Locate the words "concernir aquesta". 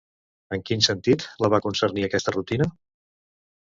1.69-2.37